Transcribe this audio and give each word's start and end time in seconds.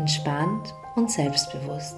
entspannt 0.00 0.74
und 0.96 1.10
selbstbewusst. 1.10 1.94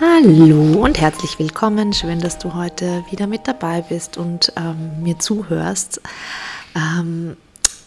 Hallo 0.00 0.82
und 0.82 0.98
herzlich 1.00 1.38
willkommen. 1.38 1.92
Schön, 1.92 2.20
dass 2.20 2.38
du 2.38 2.54
heute 2.54 3.04
wieder 3.10 3.26
mit 3.26 3.48
dabei 3.48 3.82
bist 3.82 4.16
und 4.16 4.52
ähm, 4.56 5.02
mir 5.02 5.18
zuhörst. 5.18 6.00
Ähm, 6.76 7.36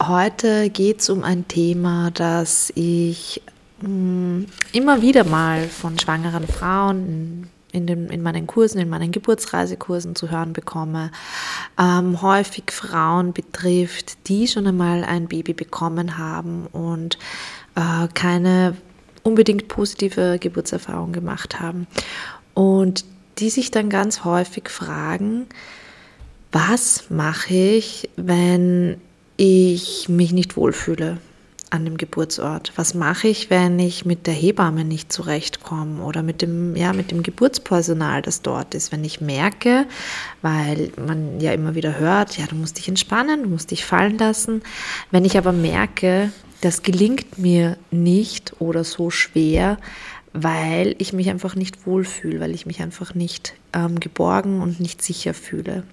heute 0.00 0.68
geht 0.68 1.00
es 1.00 1.08
um 1.08 1.24
ein 1.24 1.48
Thema, 1.48 2.10
das 2.12 2.70
ich 2.76 3.42
mh, 3.80 3.88
mm, 3.88 4.46
immer 4.72 5.00
wieder 5.00 5.24
mal 5.24 5.66
von 5.68 5.98
schwangeren 5.98 6.46
Frauen 6.46 7.48
in, 7.74 7.86
den, 7.86 8.08
in 8.08 8.22
meinen 8.22 8.46
Kursen, 8.46 8.78
in 8.78 8.88
meinen 8.88 9.12
Geburtsreisekursen 9.12 10.14
zu 10.14 10.30
hören 10.30 10.52
bekomme, 10.52 11.10
ähm, 11.78 12.22
häufig 12.22 12.70
Frauen 12.70 13.32
betrifft, 13.32 14.28
die 14.28 14.46
schon 14.46 14.66
einmal 14.66 15.04
ein 15.04 15.26
Baby 15.26 15.52
bekommen 15.52 16.16
haben 16.16 16.66
und 16.66 17.18
äh, 17.74 18.08
keine 18.14 18.76
unbedingt 19.22 19.68
positive 19.68 20.38
Geburtserfahrung 20.38 21.12
gemacht 21.12 21.60
haben 21.60 21.86
und 22.54 23.04
die 23.38 23.50
sich 23.50 23.70
dann 23.70 23.90
ganz 23.90 24.24
häufig 24.24 24.68
fragen, 24.68 25.46
was 26.52 27.10
mache 27.10 27.52
ich, 27.52 28.08
wenn 28.16 29.00
ich 29.36 30.08
mich 30.08 30.32
nicht 30.32 30.56
wohlfühle? 30.56 31.18
An 31.70 31.84
dem 31.84 31.96
Geburtsort? 31.96 32.72
Was 32.76 32.94
mache 32.94 33.28
ich, 33.28 33.50
wenn 33.50 33.78
ich 33.78 34.04
mit 34.04 34.26
der 34.26 34.34
Hebamme 34.34 34.84
nicht 34.84 35.12
zurechtkomme 35.12 36.02
oder 36.02 36.22
mit 36.22 36.42
dem, 36.42 36.76
ja, 36.76 36.92
mit 36.92 37.10
dem 37.10 37.22
Geburtspersonal, 37.22 38.22
das 38.22 38.42
dort 38.42 38.74
ist? 38.74 38.92
Wenn 38.92 39.04
ich 39.04 39.20
merke, 39.20 39.86
weil 40.42 40.92
man 41.04 41.40
ja 41.40 41.52
immer 41.52 41.74
wieder 41.74 41.98
hört, 41.98 42.38
ja, 42.38 42.46
du 42.46 42.54
musst 42.54 42.78
dich 42.78 42.88
entspannen, 42.88 43.44
du 43.44 43.48
musst 43.48 43.70
dich 43.70 43.84
fallen 43.84 44.18
lassen. 44.18 44.62
Wenn 45.10 45.24
ich 45.24 45.36
aber 45.38 45.52
merke, 45.52 46.30
das 46.60 46.82
gelingt 46.82 47.38
mir 47.38 47.76
nicht 47.90 48.54
oder 48.60 48.84
so 48.84 49.10
schwer, 49.10 49.78
weil 50.32 50.96
ich 50.98 51.12
mich 51.12 51.30
einfach 51.30 51.54
nicht 51.54 51.86
wohlfühle, 51.86 52.40
weil 52.40 52.54
ich 52.54 52.66
mich 52.66 52.82
einfach 52.82 53.14
nicht 53.14 53.54
ähm, 53.72 54.00
geborgen 54.00 54.60
und 54.60 54.80
nicht 54.80 55.02
sicher 55.02 55.34
fühle. 55.34 55.84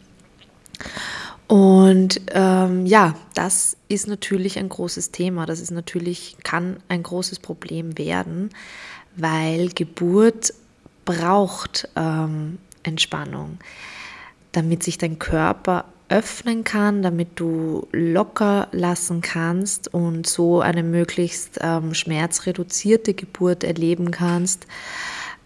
Und 1.52 2.21
ähm, 2.31 2.85
ja, 2.85 3.13
das 3.33 3.75
ist 3.89 4.07
natürlich 4.07 4.57
ein 4.57 4.69
großes 4.69 5.11
Thema. 5.11 5.45
Das 5.45 5.59
ist 5.59 5.71
natürlich, 5.71 6.38
kann 6.45 6.77
ein 6.88 7.03
großes 7.03 7.39
Problem 7.39 7.97
werden, 7.97 8.52
weil 9.17 9.67
Geburt 9.67 10.53
braucht 11.03 11.89
ähm, 11.97 12.57
Entspannung, 12.83 13.57
damit 14.53 14.81
sich 14.81 14.97
dein 14.97 15.19
Körper 15.19 15.84
öffnen 16.07 16.63
kann, 16.63 17.01
damit 17.01 17.38
du 17.38 17.85
locker 17.91 18.69
lassen 18.72 19.19
kannst 19.19 19.94
und 19.94 20.28
so 20.28 20.62
eine 20.62 20.83
möglichst 20.83 21.59
ähm, 21.59 21.94
schmerzreduzierte 21.94 23.13
Geburt 23.13 23.66
erleben 23.66 24.12
kannst 24.12 24.68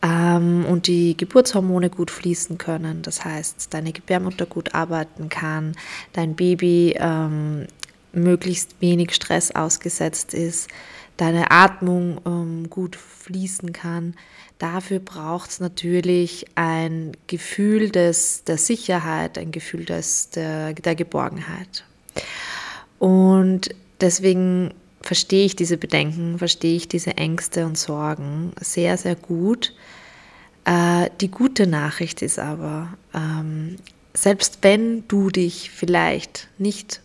ähm, 0.02 0.66
und 0.66 0.88
die 0.88 1.16
Geburtshormone 1.18 1.90
gut 1.90 2.12
fließen 2.12 2.58
können. 2.58 3.02
Das 3.02 3.24
heißt, 3.24 3.74
deine 3.74 3.92
Gebärmutter 3.92 4.46
gut 4.46 4.74
arbeiten 4.74 5.30
kann, 5.30 5.76
dein 6.14 6.36
Baby 6.36 6.96
ähm, 6.98 7.68
möglichst 8.14 8.82
wenig 8.82 9.14
Stress 9.14 9.52
ausgesetzt 9.52 10.34
ist, 10.34 10.70
deine 11.18 11.52
Atmung 11.52 12.20
ähm, 12.26 12.70
gut 12.70 12.96
fließen 12.96 13.74
kann. 13.74 14.16
Dafür 14.58 15.00
braucht 15.00 15.50
es 15.50 15.60
natürlich 15.60 16.46
ein 16.56 17.12
Gefühl 17.28 17.90
des, 17.90 18.46
der 18.46 18.58
Sicherheit, 18.58 19.38
ein 19.38 19.52
Gefühl 19.52 19.86
des, 19.86 20.30
der, 20.30 20.74
der 20.74 20.96
Geborgenheit. 20.96 21.84
Und 23.00 23.70
deswegen 24.00 24.74
verstehe 25.06 25.46
ich 25.46 25.56
diese 25.56 25.78
Bedenken, 25.78 26.40
verstehe 26.40 26.76
ich 26.76 26.88
diese 26.88 27.16
Ängste 27.16 27.66
und 27.66 27.78
Sorgen 27.78 28.52
sehr, 28.60 28.98
sehr 28.98 29.16
gut. 29.16 29.74
Äh, 30.66 31.10
die 31.22 31.30
gute 31.30 31.68
Nachricht 31.68 32.22
ist 32.24 32.40
aber, 32.40 32.90
ähm, 33.14 33.78
selbst 34.14 34.60
wenn 34.62 35.08
du 35.08 35.30
dich 35.30 35.70
vielleicht 35.70 36.50
nicht 36.58 37.02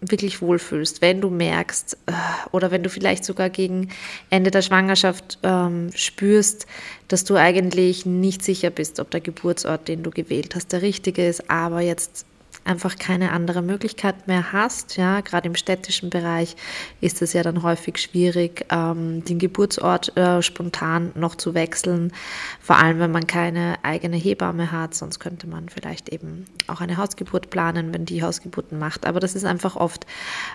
wirklich 0.00 0.40
wohlfühlst, 0.40 1.00
wenn 1.00 1.20
du 1.20 1.30
merkst 1.30 1.96
äh, 2.06 2.12
oder 2.52 2.70
wenn 2.70 2.82
du 2.82 2.90
vielleicht 2.90 3.24
sogar 3.24 3.50
gegen 3.50 3.90
Ende 4.30 4.50
der 4.50 4.62
Schwangerschaft 4.62 5.38
ähm, 5.42 5.90
spürst, 5.94 6.66
dass 7.08 7.24
du 7.24 7.36
eigentlich 7.36 8.06
nicht 8.06 8.42
sicher 8.42 8.70
bist, 8.70 9.00
ob 9.00 9.10
der 9.10 9.20
Geburtsort, 9.20 9.88
den 9.88 10.02
du 10.02 10.10
gewählt 10.10 10.54
hast, 10.54 10.72
der 10.72 10.82
richtige 10.82 11.26
ist, 11.26 11.50
aber 11.50 11.80
jetzt 11.80 12.24
einfach 12.64 12.96
keine 12.96 13.32
andere 13.32 13.62
Möglichkeit 13.62 14.26
mehr 14.28 14.52
hast. 14.52 14.96
Ja, 14.96 15.20
gerade 15.20 15.48
im 15.48 15.54
städtischen 15.54 16.10
Bereich 16.10 16.56
ist 17.00 17.22
es 17.22 17.32
ja 17.32 17.42
dann 17.42 17.62
häufig 17.62 17.98
schwierig, 17.98 18.66
ähm, 18.70 19.24
den 19.24 19.38
Geburtsort 19.38 20.16
äh, 20.16 20.42
spontan 20.42 21.12
noch 21.14 21.34
zu 21.34 21.54
wechseln. 21.54 22.12
Vor 22.60 22.76
allem, 22.76 22.98
wenn 22.98 23.10
man 23.10 23.26
keine 23.26 23.76
eigene 23.82 24.16
Hebamme 24.16 24.72
hat. 24.72 24.94
Sonst 24.94 25.18
könnte 25.18 25.46
man 25.46 25.68
vielleicht 25.68 26.08
eben 26.10 26.44
auch 26.66 26.80
eine 26.80 26.96
Hausgeburt 26.96 27.50
planen, 27.50 27.92
wenn 27.92 28.04
die 28.04 28.22
Hausgeburten 28.22 28.78
macht. 28.78 29.06
Aber 29.06 29.20
das 29.20 29.34
ist 29.34 29.44
einfach 29.44 29.76
oft 29.76 30.06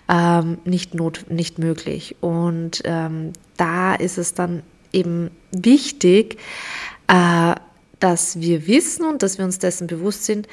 ähm, 0.09 0.57
nicht, 0.65 0.93
not, 0.93 1.25
nicht 1.29 1.59
möglich. 1.59 2.15
Und 2.21 2.81
ähm, 2.85 3.33
da 3.57 3.95
ist 3.95 4.17
es 4.17 4.33
dann 4.33 4.63
eben 4.93 5.31
wichtig, 5.51 6.37
äh, 7.07 7.55
dass 7.99 8.39
wir 8.39 8.67
wissen 8.67 9.05
und 9.05 9.23
dass 9.23 9.37
wir 9.37 9.45
uns 9.45 9.59
dessen 9.59 9.87
bewusst 9.87 10.25
sind, 10.25 10.47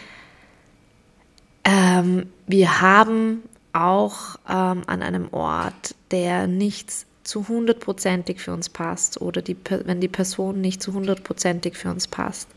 ähm, 1.64 2.26
wir 2.46 2.80
haben 2.80 3.42
auch 3.72 4.36
ähm, 4.48 4.82
an 4.86 5.02
einem 5.02 5.28
Ort, 5.32 5.94
der 6.10 6.46
nicht 6.46 6.92
zu 7.24 7.48
hundertprozentig 7.48 8.40
für 8.40 8.52
uns 8.52 8.68
passt 8.68 9.20
oder 9.20 9.42
die, 9.42 9.56
wenn 9.84 10.00
die 10.00 10.08
Person 10.08 10.60
nicht 10.60 10.82
zu 10.82 10.92
hundertprozentig 10.92 11.76
für 11.76 11.90
uns 11.90 12.06
passt, 12.06 12.48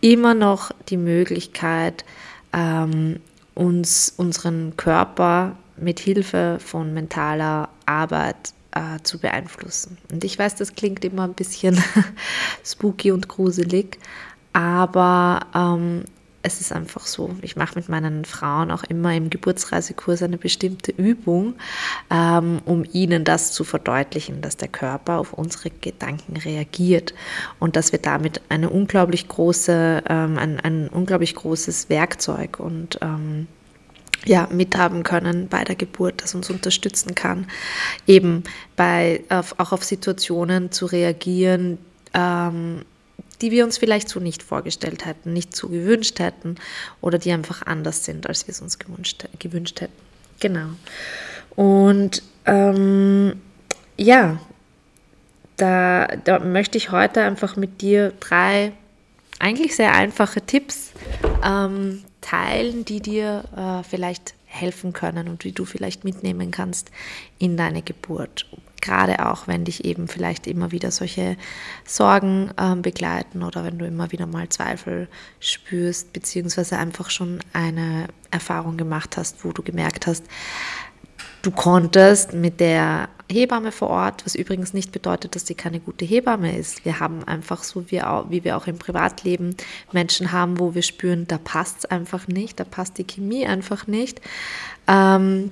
immer 0.00 0.34
noch 0.34 0.72
die 0.88 0.96
Möglichkeit, 0.96 2.04
ähm, 2.52 3.20
uns 3.54 4.12
unseren 4.16 4.76
Körper 4.76 5.56
mit 5.76 6.00
Hilfe 6.00 6.58
von 6.60 6.92
mentaler 6.92 7.68
Arbeit 7.86 8.52
äh, 8.72 8.98
zu 9.02 9.18
beeinflussen. 9.18 9.98
Und 10.10 10.24
ich 10.24 10.38
weiß, 10.38 10.56
das 10.56 10.74
klingt 10.74 11.04
immer 11.04 11.24
ein 11.24 11.34
bisschen 11.34 11.82
spooky 12.64 13.12
und 13.12 13.28
gruselig, 13.28 13.98
aber 14.52 15.40
ähm, 15.54 16.04
es 16.42 16.60
ist 16.60 16.72
einfach 16.72 17.06
so. 17.06 17.36
Ich 17.42 17.56
mache 17.56 17.78
mit 17.78 17.88
meinen 17.88 18.24
Frauen 18.24 18.70
auch 18.70 18.82
immer 18.84 19.14
im 19.14 19.28
Geburtsreisekurs 19.28 20.22
eine 20.22 20.38
bestimmte 20.38 20.90
Übung, 20.90 21.54
ähm, 22.10 22.60
um 22.64 22.84
ihnen 22.92 23.24
das 23.24 23.52
zu 23.52 23.64
verdeutlichen, 23.64 24.40
dass 24.40 24.56
der 24.56 24.68
Körper 24.68 25.18
auf 25.18 25.32
unsere 25.34 25.70
Gedanken 25.70 26.36
reagiert 26.36 27.14
und 27.58 27.76
dass 27.76 27.92
wir 27.92 27.98
damit 27.98 28.40
eine 28.48 28.70
unglaublich 28.70 29.28
große, 29.28 30.02
ähm, 30.08 30.38
ein, 30.38 30.60
ein 30.60 30.88
unglaublich 30.88 31.34
großes 31.34 31.90
Werkzeug 31.90 32.58
und 32.58 32.98
ähm, 33.02 33.46
ja, 34.26 34.48
mithaben 34.50 35.02
können 35.02 35.48
bei 35.48 35.64
der 35.64 35.76
Geburt, 35.76 36.22
das 36.22 36.34
uns 36.34 36.50
unterstützen 36.50 37.14
kann, 37.14 37.46
eben 38.06 38.44
bei, 38.76 39.24
auf, 39.28 39.54
auch 39.58 39.72
auf 39.72 39.84
Situationen 39.84 40.72
zu 40.72 40.86
reagieren, 40.86 41.78
ähm, 42.12 42.84
die 43.40 43.50
wir 43.50 43.64
uns 43.64 43.78
vielleicht 43.78 44.08
so 44.08 44.20
nicht 44.20 44.42
vorgestellt 44.42 45.06
hätten, 45.06 45.32
nicht 45.32 45.56
so 45.56 45.68
gewünscht 45.68 46.18
hätten 46.18 46.56
oder 47.00 47.18
die 47.18 47.32
einfach 47.32 47.62
anders 47.62 48.04
sind, 48.04 48.26
als 48.28 48.46
wir 48.46 48.52
es 48.52 48.60
uns 48.60 48.78
gewünscht, 48.78 49.26
gewünscht 49.38 49.80
hätten. 49.80 49.92
Genau. 50.40 50.70
Und 51.56 52.22
ähm, 52.46 53.40
ja, 53.96 54.38
da, 55.56 56.06
da 56.24 56.38
möchte 56.38 56.78
ich 56.78 56.90
heute 56.90 57.22
einfach 57.22 57.56
mit 57.56 57.82
dir 57.82 58.12
drei 58.20 58.72
eigentlich 59.38 59.76
sehr 59.76 59.94
einfache 59.94 60.40
Tipps 60.40 60.92
ähm, 61.44 62.04
teilen, 62.20 62.84
die 62.84 63.00
dir 63.00 63.44
äh, 63.56 63.82
vielleicht 63.88 64.34
helfen 64.46 64.92
können 64.92 65.28
und 65.28 65.44
wie 65.44 65.52
du 65.52 65.64
vielleicht 65.64 66.04
mitnehmen 66.04 66.50
kannst 66.50 66.90
in 67.38 67.56
deine 67.56 67.82
Geburt. 67.82 68.46
Gerade 68.80 69.26
auch, 69.26 69.46
wenn 69.46 69.64
dich 69.64 69.84
eben 69.84 70.08
vielleicht 70.08 70.46
immer 70.46 70.72
wieder 70.72 70.90
solche 70.90 71.36
Sorgen 71.84 72.50
äh, 72.56 72.74
begleiten 72.76 73.42
oder 73.42 73.64
wenn 73.64 73.78
du 73.78 73.86
immer 73.86 74.12
wieder 74.12 74.26
mal 74.26 74.48
Zweifel 74.48 75.08
spürst, 75.38 76.12
beziehungsweise 76.12 76.78
einfach 76.78 77.10
schon 77.10 77.40
eine 77.52 78.08
Erfahrung 78.30 78.76
gemacht 78.76 79.16
hast, 79.16 79.44
wo 79.44 79.52
du 79.52 79.62
gemerkt 79.62 80.06
hast, 80.06 80.24
Du 81.42 81.50
konntest 81.50 82.34
mit 82.34 82.60
der 82.60 83.08
Hebamme 83.30 83.72
vor 83.72 83.88
Ort, 83.88 84.26
was 84.26 84.34
übrigens 84.34 84.74
nicht 84.74 84.92
bedeutet, 84.92 85.34
dass 85.34 85.46
sie 85.46 85.54
keine 85.54 85.80
gute 85.80 86.04
Hebamme 86.04 86.54
ist. 86.54 86.84
Wir 86.84 87.00
haben 87.00 87.24
einfach 87.24 87.62
so, 87.62 87.90
wie, 87.90 88.02
auch, 88.02 88.28
wie 88.28 88.44
wir 88.44 88.58
auch 88.58 88.66
im 88.66 88.76
Privatleben 88.76 89.56
Menschen 89.90 90.32
haben, 90.32 90.58
wo 90.58 90.74
wir 90.74 90.82
spüren, 90.82 91.26
da 91.26 91.38
passt 91.38 91.78
es 91.78 91.84
einfach 91.86 92.28
nicht, 92.28 92.60
da 92.60 92.64
passt 92.64 92.98
die 92.98 93.06
Chemie 93.06 93.46
einfach 93.46 93.86
nicht. 93.86 94.20
Ähm, 94.86 95.50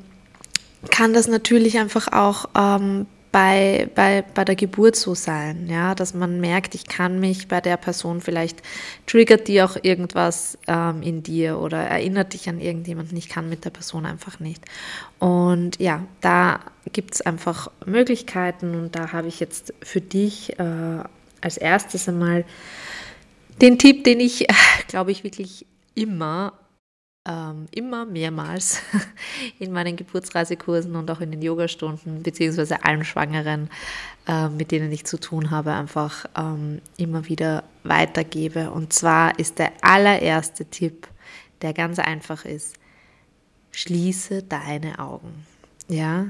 kann 0.90 1.14
das 1.14 1.26
natürlich 1.26 1.78
einfach 1.78 2.12
auch 2.12 2.50
ähm, 2.54 3.06
bei, 3.30 3.88
bei, 3.94 4.22
bei 4.34 4.44
der 4.44 4.56
Geburt 4.56 4.96
so 4.96 5.14
sein, 5.14 5.68
ja, 5.68 5.94
dass 5.94 6.14
man 6.14 6.40
merkt, 6.40 6.74
ich 6.74 6.86
kann 6.86 7.20
mich 7.20 7.48
bei 7.48 7.60
der 7.60 7.76
Person 7.76 8.20
vielleicht 8.20 8.62
triggert 9.06 9.48
die 9.48 9.62
auch 9.62 9.76
irgendwas 9.82 10.58
ähm, 10.66 11.02
in 11.02 11.22
dir 11.22 11.58
oder 11.58 11.78
erinnert 11.78 12.32
dich 12.32 12.48
an 12.48 12.60
irgendjemanden, 12.60 13.16
ich 13.16 13.28
kann 13.28 13.48
mit 13.48 13.64
der 13.64 13.70
Person 13.70 14.06
einfach 14.06 14.40
nicht. 14.40 14.64
Und 15.18 15.78
ja, 15.78 16.04
da 16.20 16.60
gibt 16.92 17.14
es 17.14 17.20
einfach 17.20 17.70
Möglichkeiten 17.84 18.74
und 18.74 18.96
da 18.96 19.12
habe 19.12 19.28
ich 19.28 19.40
jetzt 19.40 19.74
für 19.82 20.00
dich 20.00 20.58
äh, 20.58 21.02
als 21.40 21.56
erstes 21.56 22.08
einmal 22.08 22.44
den 23.60 23.78
Tipp, 23.78 24.04
den 24.04 24.20
ich, 24.20 24.46
glaube 24.88 25.10
ich, 25.10 25.24
wirklich 25.24 25.66
immer 25.94 26.52
ähm, 27.28 27.66
immer 27.72 28.06
mehrmals 28.06 28.80
in 29.58 29.72
meinen 29.72 29.96
Geburtsreisekursen 29.96 30.96
und 30.96 31.10
auch 31.10 31.20
in 31.20 31.30
den 31.30 31.42
Yogastunden, 31.42 32.22
beziehungsweise 32.22 32.84
allen 32.84 33.04
Schwangeren, 33.04 33.68
äh, 34.26 34.48
mit 34.48 34.70
denen 34.70 34.90
ich 34.90 35.04
zu 35.04 35.20
tun 35.20 35.50
habe, 35.50 35.72
einfach 35.72 36.24
ähm, 36.36 36.80
immer 36.96 37.28
wieder 37.28 37.64
weitergebe. 37.84 38.70
Und 38.70 38.92
zwar 38.92 39.38
ist 39.38 39.58
der 39.58 39.72
allererste 39.82 40.64
Tipp, 40.64 41.06
der 41.60 41.74
ganz 41.74 41.98
einfach 41.98 42.44
ist, 42.44 42.76
schließe 43.72 44.42
deine 44.44 44.98
Augen. 44.98 45.46
Ja, 45.88 46.28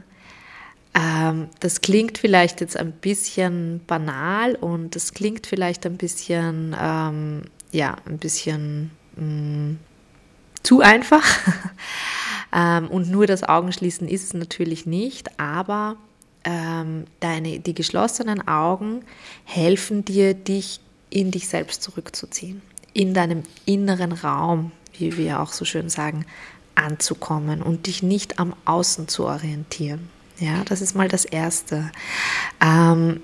ähm, 0.94 1.48
das 1.60 1.80
klingt 1.80 2.18
vielleicht 2.18 2.60
jetzt 2.60 2.76
ein 2.76 2.92
bisschen 2.92 3.80
banal 3.86 4.54
und 4.56 4.96
das 4.96 5.14
klingt 5.14 5.46
vielleicht 5.46 5.86
ein 5.86 5.96
bisschen, 5.96 6.74
ähm, 6.80 7.42
ja, 7.70 7.96
ein 8.06 8.18
bisschen 8.18 8.90
mh, 9.16 9.24
mm, 9.24 9.78
zu 10.62 10.80
einfach. 10.80 11.24
ähm, 12.54 12.88
und 12.88 13.10
nur 13.10 13.26
das 13.26 13.42
Augenschließen 13.42 14.08
ist 14.08 14.24
es 14.24 14.34
natürlich 14.34 14.86
nicht, 14.86 15.38
aber 15.40 15.96
ähm, 16.44 17.04
deine, 17.20 17.60
die 17.60 17.74
geschlossenen 17.74 18.46
Augen 18.46 19.04
helfen 19.44 20.04
dir, 20.04 20.34
dich 20.34 20.80
in 21.10 21.30
dich 21.30 21.48
selbst 21.48 21.82
zurückzuziehen, 21.82 22.62
in 22.92 23.14
deinem 23.14 23.42
inneren 23.64 24.12
Raum, 24.12 24.72
wie 24.96 25.16
wir 25.16 25.40
auch 25.40 25.52
so 25.52 25.64
schön 25.64 25.88
sagen, 25.88 26.24
anzukommen 26.74 27.62
und 27.62 27.86
dich 27.86 28.02
nicht 28.02 28.38
am 28.38 28.54
Außen 28.64 29.08
zu 29.08 29.24
orientieren. 29.24 30.08
Ja, 30.38 30.62
das 30.64 30.80
ist 30.80 30.94
mal 30.94 31.08
das 31.08 31.24
Erste. 31.24 31.90
Ähm, 32.60 33.20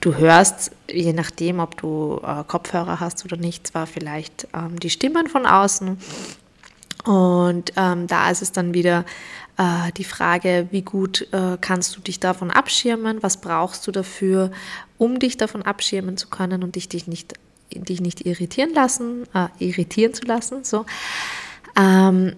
du 0.00 0.16
hörst, 0.16 0.72
je 0.90 1.12
nachdem, 1.12 1.60
ob 1.60 1.76
du 1.76 2.20
äh, 2.24 2.42
Kopfhörer 2.44 3.00
hast 3.00 3.24
oder 3.24 3.36
nicht, 3.36 3.66
zwar 3.66 3.86
vielleicht 3.86 4.48
ähm, 4.54 4.80
die 4.80 4.90
Stimmen 4.90 5.26
von 5.26 5.44
außen 5.44 5.98
und 7.04 7.72
ähm, 7.76 8.06
da 8.06 8.30
ist 8.30 8.42
es 8.42 8.52
dann 8.52 8.74
wieder 8.74 9.04
äh, 9.56 9.92
die 9.96 10.04
Frage, 10.04 10.68
wie 10.70 10.82
gut 10.82 11.28
äh, 11.32 11.56
kannst 11.60 11.96
du 11.96 12.00
dich 12.00 12.20
davon 12.20 12.50
abschirmen, 12.50 13.22
was 13.22 13.40
brauchst 13.40 13.86
du 13.86 13.92
dafür, 13.92 14.50
um 14.98 15.18
dich 15.18 15.36
davon 15.36 15.62
abschirmen 15.62 16.16
zu 16.16 16.28
können 16.28 16.62
und 16.62 16.76
dich, 16.76 16.88
dich, 16.88 17.06
nicht, 17.06 17.34
dich 17.72 18.00
nicht 18.00 18.26
irritieren 18.26 18.74
lassen, 18.74 19.24
äh, 19.34 19.48
irritieren 19.58 20.14
zu 20.14 20.24
lassen. 20.26 20.64
So. 20.64 20.84
Ähm, 21.76 22.34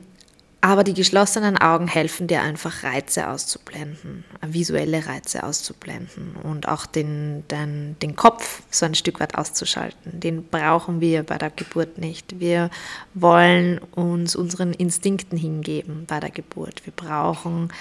aber 0.64 0.84
die 0.84 0.94
geschlossenen 0.94 1.58
Augen 1.58 1.88
helfen 1.88 2.28
dir 2.28 2.40
einfach 2.40 2.84
Reize 2.84 3.28
auszublenden, 3.28 4.24
visuelle 4.46 5.04
Reize 5.06 5.42
auszublenden 5.42 6.36
und 6.40 6.68
auch 6.68 6.86
den, 6.86 7.42
den, 7.48 7.96
den 8.00 8.14
Kopf 8.14 8.62
so 8.70 8.86
ein 8.86 8.94
Stück 8.94 9.18
weit 9.18 9.34
auszuschalten. 9.34 10.20
Den 10.20 10.46
brauchen 10.46 11.00
wir 11.00 11.24
bei 11.24 11.36
der 11.36 11.50
Geburt 11.50 11.98
nicht. 11.98 12.38
Wir 12.38 12.70
wollen 13.12 13.78
uns 13.96 14.36
unseren 14.36 14.72
Instinkten 14.72 15.36
hingeben 15.36 16.04
bei 16.06 16.20
der 16.20 16.30
Geburt. 16.30 16.86
Wir 16.86 16.92
brauchen 16.94 17.72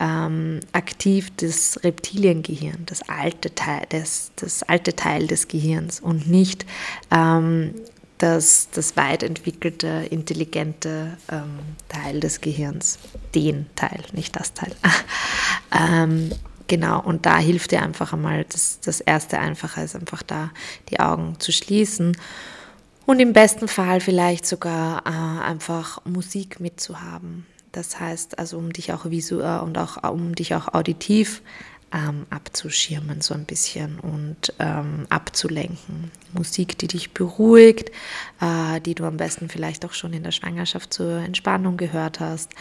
ähm, 0.00 0.60
aktiv 0.72 1.30
das 1.36 1.84
Reptiliengehirn, 1.84 2.86
das 2.86 3.06
alte 3.06 3.54
Teil, 3.54 3.84
das, 3.90 4.32
das 4.36 4.62
alte 4.62 4.96
Teil 4.96 5.26
des 5.26 5.46
Gehirns 5.46 6.00
und 6.00 6.26
nicht 6.26 6.64
ähm, 7.10 7.74
das, 8.22 8.68
das 8.70 8.96
weit 8.96 9.22
entwickelte, 9.22 10.06
intelligente 10.10 11.16
ähm, 11.30 11.58
Teil 11.88 12.20
des 12.20 12.40
Gehirns. 12.40 12.98
Den 13.34 13.66
Teil, 13.76 14.04
nicht 14.12 14.36
das 14.36 14.52
Teil. 14.52 14.72
ähm, 15.78 16.30
genau, 16.66 17.00
und 17.00 17.26
da 17.26 17.38
hilft 17.38 17.70
dir 17.70 17.82
einfach 17.82 18.12
einmal, 18.12 18.44
das, 18.44 18.80
das 18.80 19.00
erste 19.00 19.38
Einfache 19.38 19.82
ist 19.82 19.96
einfach 19.96 20.22
da, 20.22 20.50
die 20.90 21.00
Augen 21.00 21.40
zu 21.40 21.50
schließen 21.50 22.16
und 23.06 23.20
im 23.20 23.32
besten 23.32 23.68
Fall 23.68 24.00
vielleicht 24.00 24.46
sogar 24.46 25.04
äh, 25.06 25.42
einfach 25.44 26.04
Musik 26.04 26.60
mitzuhaben. 26.60 27.46
Das 27.72 27.98
heißt, 27.98 28.38
also 28.38 28.58
um 28.58 28.72
dich 28.72 28.92
auch 28.92 29.10
visuell 29.10 29.60
und 29.60 29.78
auch 29.78 30.02
um 30.10 30.34
dich 30.34 30.54
auch 30.54 30.74
auditiv 30.74 31.42
ähm, 31.92 32.26
abzuschirmen 32.30 33.20
so 33.20 33.34
ein 33.34 33.44
bisschen 33.44 33.98
und 33.98 34.52
ähm, 34.58 35.06
abzulenken. 35.08 36.10
Musik, 36.32 36.78
die 36.78 36.86
dich 36.86 37.12
beruhigt, 37.12 37.90
äh, 38.40 38.80
die 38.80 38.94
du 38.94 39.04
am 39.04 39.16
besten 39.16 39.48
vielleicht 39.48 39.84
auch 39.84 39.92
schon 39.92 40.12
in 40.12 40.22
der 40.22 40.30
Schwangerschaft 40.30 40.94
zur 40.94 41.18
Entspannung 41.18 41.76
gehört 41.76 42.20
hast, 42.20 42.52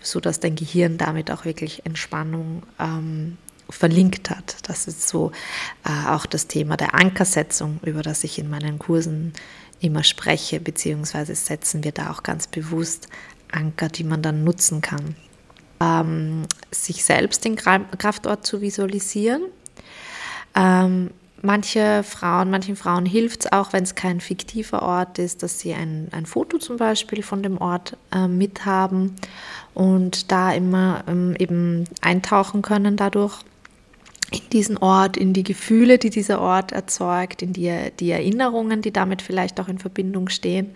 so 0.00 0.20
dass 0.20 0.40
dein 0.40 0.56
Gehirn 0.56 0.98
damit 0.98 1.30
auch 1.30 1.44
wirklich 1.44 1.86
Entspannung 1.86 2.64
ähm, 2.80 3.38
verlinkt 3.70 4.30
hat. 4.30 4.56
Das 4.68 4.88
ist 4.88 5.08
so 5.08 5.30
äh, 5.84 6.08
auch 6.08 6.26
das 6.26 6.48
Thema 6.48 6.76
der 6.76 6.94
Ankersetzung, 6.94 7.80
über 7.84 8.02
das 8.02 8.24
ich 8.24 8.38
in 8.38 8.50
meinen 8.50 8.78
Kursen 8.78 9.32
immer 9.80 10.04
spreche, 10.04 10.60
beziehungsweise 10.60 11.34
setzen 11.34 11.84
wir 11.84 11.92
da 11.92 12.10
auch 12.10 12.22
ganz 12.22 12.46
bewusst 12.46 13.08
Anker, 13.50 13.88
die 13.88 14.04
man 14.04 14.22
dann 14.22 14.44
nutzen 14.44 14.80
kann 14.80 15.14
ähm, 15.82 16.42
sich 16.70 17.04
selbst 17.04 17.44
den 17.44 17.56
Kraftort 17.56 18.46
zu 18.46 18.60
visualisieren. 18.60 19.42
Ähm, 20.54 21.10
manche 21.42 22.02
Frauen, 22.04 22.50
manchen 22.50 22.76
Frauen 22.76 23.06
hilft 23.06 23.44
es 23.44 23.52
auch, 23.52 23.72
wenn 23.72 23.82
es 23.82 23.94
kein 23.94 24.20
fiktiver 24.20 24.82
Ort 24.82 25.18
ist, 25.18 25.42
dass 25.42 25.58
sie 25.58 25.74
ein, 25.74 26.08
ein 26.12 26.26
Foto 26.26 26.58
zum 26.58 26.76
Beispiel 26.76 27.22
von 27.22 27.42
dem 27.42 27.58
Ort 27.58 27.96
äh, 28.14 28.28
mithaben 28.28 29.16
und 29.74 30.30
da 30.30 30.52
immer 30.52 31.04
ähm, 31.08 31.34
eben 31.38 31.84
eintauchen 32.00 32.62
können 32.62 32.96
dadurch 32.96 33.40
in 34.30 34.48
diesen 34.50 34.78
Ort, 34.78 35.16
in 35.16 35.34
die 35.34 35.44
Gefühle, 35.44 35.98
die 35.98 36.10
dieser 36.10 36.40
Ort 36.40 36.72
erzeugt, 36.72 37.42
in 37.42 37.52
die, 37.52 37.70
die 38.00 38.10
Erinnerungen, 38.10 38.80
die 38.80 38.92
damit 38.92 39.20
vielleicht 39.20 39.60
auch 39.60 39.68
in 39.68 39.78
Verbindung 39.78 40.28
stehen. 40.28 40.74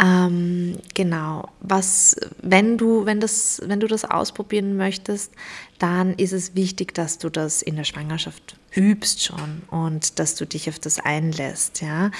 Ähm, 0.00 0.78
genau. 0.94 1.48
Was, 1.60 2.16
wenn 2.40 2.78
du, 2.78 3.04
wenn 3.06 3.20
das, 3.20 3.60
wenn 3.64 3.80
du 3.80 3.86
das 3.86 4.04
ausprobieren 4.04 4.76
möchtest, 4.76 5.32
dann 5.78 6.14
ist 6.14 6.32
es 6.32 6.54
wichtig, 6.54 6.94
dass 6.94 7.18
du 7.18 7.30
das 7.30 7.62
in 7.62 7.76
der 7.76 7.84
Schwangerschaft 7.84 8.56
übst 8.76 9.24
schon 9.24 9.62
und 9.70 10.18
dass 10.18 10.34
du 10.34 10.46
dich 10.46 10.68
auf 10.68 10.78
das 10.78 10.98
einlässt. 10.98 11.82
Ja, 11.82 12.10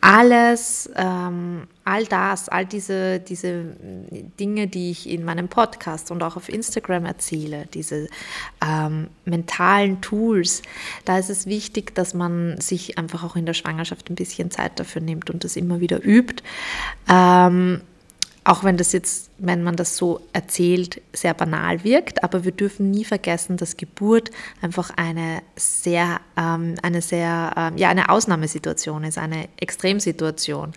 alles, 0.00 0.90
ähm, 0.96 1.66
all 1.84 2.04
das, 2.04 2.48
all 2.48 2.66
diese, 2.66 3.20
diese 3.20 3.76
Dinge, 4.38 4.68
die 4.68 4.90
ich 4.90 5.08
in 5.08 5.24
meinem 5.24 5.48
Podcast 5.48 6.10
und 6.10 6.22
auch 6.22 6.36
auf 6.36 6.48
Instagram 6.48 7.06
erzähle, 7.06 7.66
diese 7.72 8.08
ähm, 8.64 9.08
mentalen 9.24 10.00
Tools, 10.00 10.62
da 11.04 11.18
ist 11.18 11.30
es 11.30 11.46
wichtig, 11.46 11.94
dass 11.94 12.14
man 12.14 12.60
sich 12.60 12.98
einfach 12.98 13.24
auch 13.24 13.36
in 13.36 13.46
der 13.46 13.54
Schwangerschaft 13.54 14.10
ein 14.10 14.14
bisschen 14.14 14.50
Zeit 14.50 14.78
dafür 14.78 15.02
nimmt 15.02 15.30
und 15.30 15.44
das 15.44 15.56
immer 15.56 15.80
wieder 15.80 16.04
übt. 16.04 16.42
Ähm, 17.08 17.80
auch 18.44 18.64
wenn 18.64 18.76
das 18.76 18.92
jetzt, 18.92 19.30
wenn 19.38 19.62
man 19.62 19.76
das 19.76 19.96
so 19.96 20.20
erzählt, 20.32 21.00
sehr 21.12 21.32
banal 21.34 21.84
wirkt, 21.84 22.24
aber 22.24 22.44
wir 22.44 22.52
dürfen 22.52 22.90
nie 22.90 23.04
vergessen, 23.04 23.56
dass 23.56 23.76
Geburt 23.76 24.30
einfach 24.60 24.90
eine 24.96 25.42
sehr, 25.54 26.20
ähm, 26.36 26.74
eine 26.82 27.02
sehr, 27.02 27.52
ähm, 27.56 27.76
ja, 27.76 27.88
eine 27.88 28.08
Ausnahmesituation 28.08 29.04
ist, 29.04 29.18
eine 29.18 29.48
Extremsituation. 29.58 30.72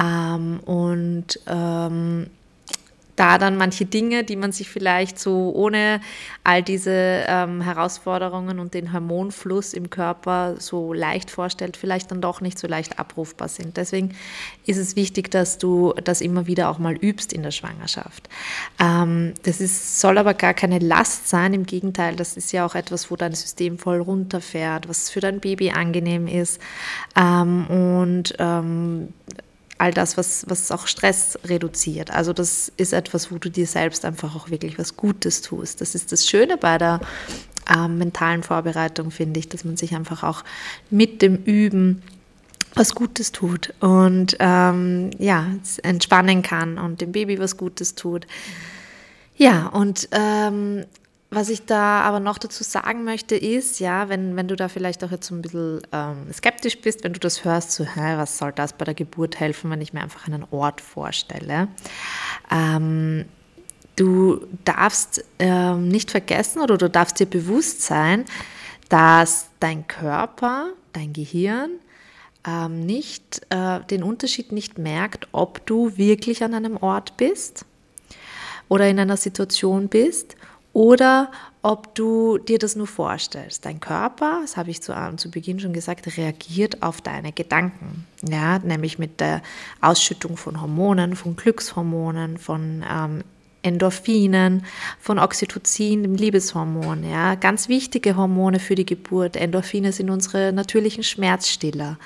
Ähm, 0.00 0.60
und 0.60 1.40
ähm, 1.46 2.30
da 3.16 3.36
dann 3.38 3.56
manche 3.56 3.84
Dinge, 3.84 4.24
die 4.24 4.36
man 4.36 4.52
sich 4.52 4.70
vielleicht 4.70 5.18
so 5.18 5.52
ohne 5.54 6.00
all 6.44 6.62
diese 6.62 7.24
ähm, 7.28 7.60
Herausforderungen 7.60 8.58
und 8.58 8.74
den 8.74 8.92
Hormonfluss 8.92 9.74
im 9.74 9.90
Körper 9.90 10.56
so 10.58 10.92
leicht 10.92 11.30
vorstellt, 11.30 11.76
vielleicht 11.76 12.10
dann 12.10 12.22
doch 12.22 12.40
nicht 12.40 12.58
so 12.58 12.66
leicht 12.66 12.98
abrufbar 12.98 13.48
sind. 13.48 13.76
Deswegen 13.76 14.14
ist 14.66 14.78
es 14.78 14.96
wichtig, 14.96 15.30
dass 15.30 15.58
du 15.58 15.92
das 16.02 16.20
immer 16.20 16.46
wieder 16.46 16.70
auch 16.70 16.78
mal 16.78 16.94
übst 16.94 17.32
in 17.32 17.42
der 17.42 17.50
Schwangerschaft. 17.50 18.28
Ähm, 18.80 19.34
das 19.42 19.60
ist, 19.60 20.00
soll 20.00 20.16
aber 20.16 20.32
gar 20.34 20.54
keine 20.54 20.78
Last 20.78 21.28
sein, 21.28 21.52
im 21.52 21.66
Gegenteil, 21.66 22.16
das 22.16 22.36
ist 22.36 22.52
ja 22.52 22.64
auch 22.64 22.74
etwas, 22.74 23.10
wo 23.10 23.16
dein 23.16 23.34
System 23.34 23.78
voll 23.78 24.00
runterfährt, 24.00 24.88
was 24.88 25.10
für 25.10 25.20
dein 25.20 25.40
Baby 25.40 25.70
angenehm 25.70 26.26
ist. 26.26 26.60
Ähm, 27.14 27.66
und 27.66 28.34
ähm, 28.38 29.12
all 29.82 29.92
das, 29.92 30.16
was, 30.16 30.44
was 30.48 30.70
auch 30.70 30.86
Stress 30.86 31.36
reduziert. 31.44 32.12
Also 32.12 32.32
das 32.32 32.70
ist 32.76 32.92
etwas, 32.92 33.32
wo 33.32 33.38
du 33.38 33.50
dir 33.50 33.66
selbst 33.66 34.04
einfach 34.04 34.36
auch 34.36 34.48
wirklich 34.48 34.78
was 34.78 34.96
Gutes 34.96 35.42
tust. 35.42 35.80
Das 35.80 35.96
ist 35.96 36.12
das 36.12 36.28
Schöne 36.28 36.56
bei 36.56 36.78
der 36.78 37.00
äh, 37.68 37.88
mentalen 37.88 38.44
Vorbereitung, 38.44 39.10
finde 39.10 39.40
ich, 39.40 39.48
dass 39.48 39.64
man 39.64 39.76
sich 39.76 39.96
einfach 39.96 40.22
auch 40.22 40.44
mit 40.88 41.20
dem 41.20 41.34
Üben 41.34 42.00
was 42.74 42.94
Gutes 42.94 43.32
tut 43.32 43.74
und 43.80 44.36
ähm, 44.38 45.10
ja, 45.18 45.46
entspannen 45.82 46.42
kann 46.42 46.78
und 46.78 47.00
dem 47.00 47.10
Baby 47.10 47.40
was 47.40 47.56
Gutes 47.56 47.96
tut. 47.96 48.28
Ja, 49.36 49.66
und 49.66 50.08
ähm, 50.12 50.84
was 51.34 51.48
ich 51.48 51.64
da 51.64 52.02
aber 52.02 52.20
noch 52.20 52.36
dazu 52.36 52.62
sagen 52.62 53.04
möchte, 53.04 53.34
ist, 53.36 53.80
ja, 53.80 54.10
wenn, 54.10 54.36
wenn 54.36 54.48
du 54.48 54.54
da 54.54 54.68
vielleicht 54.68 55.02
auch 55.02 55.10
jetzt 55.10 55.26
so 55.26 55.34
ein 55.34 55.40
bisschen 55.40 55.80
ähm, 55.90 56.30
skeptisch 56.30 56.78
bist, 56.80 57.04
wenn 57.04 57.14
du 57.14 57.20
das 57.20 57.42
hörst, 57.42 57.72
so, 57.72 57.84
hä, 57.84 58.18
was 58.18 58.36
soll 58.36 58.52
das 58.52 58.74
bei 58.74 58.84
der 58.84 58.92
Geburt 58.92 59.40
helfen, 59.40 59.70
wenn 59.70 59.80
ich 59.80 59.94
mir 59.94 60.02
einfach 60.02 60.26
einen 60.26 60.44
Ort 60.50 60.82
vorstelle. 60.82 61.68
Ähm, 62.50 63.24
du 63.96 64.46
darfst 64.64 65.24
ähm, 65.38 65.88
nicht 65.88 66.10
vergessen 66.10 66.60
oder 66.60 66.76
du 66.76 66.90
darfst 66.90 67.18
dir 67.18 67.26
bewusst 67.26 67.80
sein, 67.80 68.26
dass 68.90 69.48
dein 69.58 69.86
Körper, 69.88 70.68
dein 70.92 71.14
Gehirn 71.14 71.70
ähm, 72.46 72.80
nicht 72.80 73.40
äh, 73.48 73.80
den 73.80 74.02
Unterschied 74.02 74.52
nicht 74.52 74.76
merkt, 74.76 75.28
ob 75.32 75.64
du 75.64 75.96
wirklich 75.96 76.44
an 76.44 76.52
einem 76.52 76.76
Ort 76.76 77.16
bist 77.16 77.64
oder 78.68 78.86
in 78.86 78.98
einer 78.98 79.16
Situation 79.16 79.88
bist 79.88 80.36
oder 80.72 81.30
ob 81.62 81.94
du 81.94 82.38
dir 82.38 82.58
das 82.58 82.74
nur 82.74 82.86
vorstellst. 82.86 83.64
Dein 83.64 83.78
Körper, 83.78 84.40
das 84.42 84.56
habe 84.56 84.70
ich 84.70 84.82
zu, 84.82 84.92
äh, 84.92 85.16
zu 85.16 85.30
Beginn 85.30 85.60
schon 85.60 85.72
gesagt, 85.72 86.16
reagiert 86.16 86.82
auf 86.82 87.00
deine 87.00 87.32
Gedanken, 87.32 88.06
ja, 88.22 88.58
nämlich 88.58 88.98
mit 88.98 89.20
der 89.20 89.42
Ausschüttung 89.80 90.36
von 90.36 90.60
Hormonen, 90.60 91.14
von 91.14 91.36
Glückshormonen, 91.36 92.38
von 92.38 92.84
ähm, 92.90 93.24
Endorphinen, 93.62 94.64
von 94.98 95.20
Oxytocin, 95.20 96.02
dem 96.02 96.16
Liebeshormon, 96.16 97.08
ja, 97.08 97.36
ganz 97.36 97.68
wichtige 97.68 98.16
Hormone 98.16 98.58
für 98.58 98.74
die 98.74 98.86
Geburt. 98.86 99.36
Endorphine 99.36 99.92
sind 99.92 100.10
unsere 100.10 100.52
natürlichen 100.52 101.04
Schmerzstiller. 101.04 101.96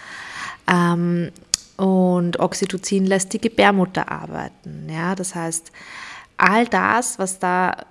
Ähm, 0.68 1.30
und 1.78 2.40
Oxytocin 2.40 3.06
lässt 3.06 3.32
die 3.32 3.40
Gebärmutter 3.40 4.11
arbeiten, 4.11 4.88
ja, 4.90 5.14
das 5.14 5.35
heißt, 5.35 5.73
all 6.38 6.66
das, 6.66 7.18
was 7.18 7.38
da 7.38 7.87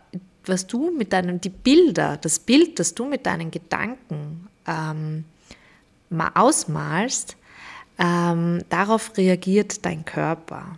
was 0.49 0.67
du 0.67 0.91
mit 0.91 1.13
deinen, 1.13 1.41
die 1.41 1.49
Bilder, 1.49 2.17
das 2.17 2.39
Bild, 2.39 2.79
das 2.79 2.95
du 2.95 3.05
mit 3.05 3.25
deinen 3.25 3.51
Gedanken 3.51 4.47
ähm, 4.67 5.25
mal 6.09 6.31
ausmalst, 6.35 7.37
ähm, 7.97 8.63
darauf 8.69 9.17
reagiert 9.17 9.85
dein 9.85 10.05
Körper. 10.05 10.77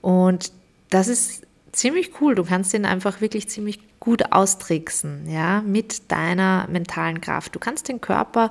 Und 0.00 0.52
das 0.90 1.08
ist 1.08 1.46
ziemlich 1.72 2.20
cool. 2.20 2.34
Du 2.34 2.44
kannst 2.44 2.72
den 2.72 2.84
einfach 2.84 3.20
wirklich 3.20 3.48
ziemlich 3.48 3.78
gut 4.00 4.32
austricksen, 4.32 5.28
ja, 5.28 5.60
mit 5.60 6.10
deiner 6.10 6.66
mentalen 6.68 7.20
Kraft. 7.20 7.54
Du 7.54 7.58
kannst 7.58 7.88
den 7.88 8.00
Körper 8.00 8.50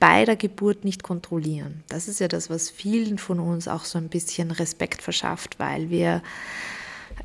bei 0.00 0.24
der 0.24 0.36
Geburt 0.36 0.84
nicht 0.84 1.02
kontrollieren. 1.02 1.84
Das 1.88 2.08
ist 2.08 2.18
ja 2.18 2.26
das, 2.26 2.50
was 2.50 2.70
vielen 2.70 3.18
von 3.18 3.38
uns 3.38 3.68
auch 3.68 3.84
so 3.84 3.98
ein 3.98 4.08
bisschen 4.08 4.50
Respekt 4.50 5.00
verschafft, 5.00 5.58
weil 5.58 5.90
wir 5.90 6.22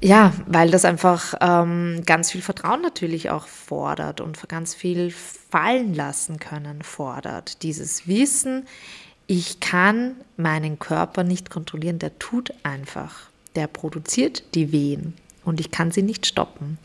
ja, 0.01 0.33
weil 0.45 0.71
das 0.71 0.85
einfach 0.85 1.33
ähm, 1.41 2.03
ganz 2.05 2.31
viel 2.31 2.41
Vertrauen 2.41 2.81
natürlich 2.81 3.29
auch 3.29 3.47
fordert 3.47 4.21
und 4.21 4.47
ganz 4.49 4.75
viel 4.75 5.11
fallen 5.11 5.93
lassen 5.93 6.39
können 6.39 6.81
fordert. 6.81 7.63
Dieses 7.63 8.07
Wissen, 8.07 8.65
ich 9.27 9.59
kann 9.59 10.15
meinen 10.37 10.79
Körper 10.79 11.23
nicht 11.23 11.49
kontrollieren, 11.49 11.99
der 11.99 12.17
tut 12.19 12.53
einfach. 12.63 13.29
Der 13.55 13.67
produziert 13.67 14.43
die 14.53 14.71
Wehen 14.71 15.13
und 15.45 15.59
ich 15.59 15.71
kann 15.71 15.91
sie 15.91 16.01
nicht 16.01 16.25
stoppen. 16.25 16.77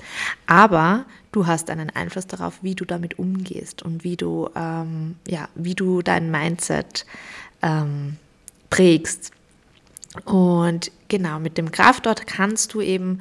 Aber 0.47 1.05
du 1.33 1.47
hast 1.47 1.71
einen 1.71 1.91
Einfluss 1.91 2.27
darauf, 2.27 2.63
wie 2.63 2.75
du 2.75 2.85
damit 2.85 3.19
umgehst 3.19 3.83
und 3.83 4.05
wie 4.05 4.17
du, 4.17 4.49
ähm, 4.55 5.17
ja, 5.27 5.49
wie 5.55 5.75
du 5.75 6.03
dein 6.03 6.31
Mindset 6.31 7.07
ähm, 7.63 8.17
prägst. 8.69 9.33
Und 10.25 10.91
genau, 11.09 11.39
mit 11.39 11.57
dem 11.57 11.71
Kraftort 11.71 12.27
kannst 12.27 12.75
du 12.75 12.81
eben 12.81 13.21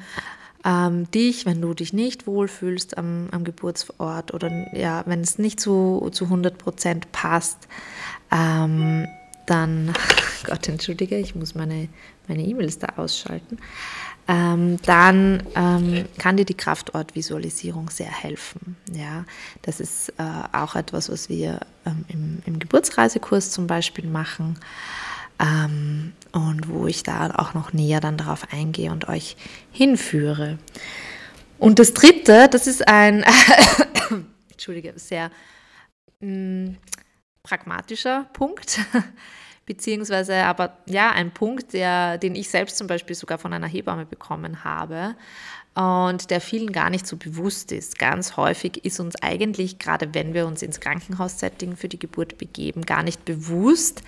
ähm, 0.64 1.10
dich, 1.10 1.46
wenn 1.46 1.60
du 1.60 1.72
dich 1.72 1.92
nicht 1.92 2.26
wohlfühlst 2.26 2.98
am, 2.98 3.28
am 3.30 3.44
Geburtsort 3.44 4.34
oder 4.34 4.50
ja, 4.76 5.02
wenn 5.06 5.20
es 5.20 5.38
nicht 5.38 5.60
zu, 5.60 6.08
zu 6.12 6.24
100 6.24 6.58
Prozent 6.58 7.12
passt, 7.12 7.68
ähm, 8.30 9.06
dann, 9.46 9.92
Gott 10.44 10.68
entschuldige, 10.68 11.16
ich 11.16 11.34
muss 11.34 11.54
meine 11.54 11.88
meine 12.30 12.44
E-Mails 12.44 12.78
da 12.78 12.86
ausschalten, 12.96 13.58
ähm, 14.28 14.78
dann 14.82 15.42
ähm, 15.56 16.06
kann 16.18 16.36
dir 16.36 16.44
die 16.44 16.54
Kraftortvisualisierung 16.56 17.90
sehr 17.90 18.10
helfen. 18.10 18.76
Ja, 18.92 19.24
das 19.62 19.80
ist 19.80 20.10
äh, 20.10 20.22
auch 20.52 20.76
etwas, 20.76 21.10
was 21.10 21.28
wir 21.28 21.60
ähm, 21.84 22.04
im, 22.08 22.42
im 22.46 22.58
Geburtsreisekurs 22.58 23.50
zum 23.50 23.66
Beispiel 23.66 24.06
machen 24.06 24.58
ähm, 25.40 26.12
und 26.32 26.68
wo 26.68 26.86
ich 26.86 27.02
da 27.02 27.30
auch 27.36 27.54
noch 27.54 27.72
näher 27.72 28.00
dann 28.00 28.16
darauf 28.16 28.52
eingehe 28.52 28.90
und 28.90 29.08
euch 29.08 29.36
hinführe. 29.72 30.58
Und 31.58 31.78
das 31.78 31.92
dritte, 31.92 32.48
das 32.50 32.66
ist 32.66 32.88
ein, 32.88 33.24
entschuldige, 34.50 34.94
sehr 34.96 35.30
mh, 36.20 36.70
mm, 36.70 36.76
pragmatischer 37.42 38.26
Punkt, 38.32 38.80
beziehungsweise 39.66 40.44
aber 40.44 40.78
ja, 40.86 41.10
ein 41.10 41.32
Punkt, 41.32 41.72
der, 41.72 42.18
den 42.18 42.34
ich 42.34 42.48
selbst 42.48 42.78
zum 42.78 42.86
Beispiel 42.86 43.16
sogar 43.16 43.38
von 43.38 43.52
einer 43.52 43.66
Hebamme 43.66 44.06
bekommen 44.06 44.64
habe 44.64 45.16
und 45.74 46.30
der 46.30 46.40
vielen 46.40 46.72
gar 46.72 46.90
nicht 46.90 47.06
so 47.06 47.16
bewusst 47.16 47.72
ist. 47.72 47.98
Ganz 47.98 48.36
häufig 48.36 48.84
ist 48.84 48.98
uns 48.98 49.16
eigentlich, 49.22 49.78
gerade 49.78 50.12
wenn 50.14 50.34
wir 50.34 50.46
uns 50.46 50.62
ins 50.62 50.80
Krankenhaussetting 50.80 51.76
für 51.76 51.88
die 51.88 51.98
Geburt 51.98 52.38
begeben, 52.38 52.84
gar 52.86 53.02
nicht 53.02 53.24
bewusst, 53.24 54.02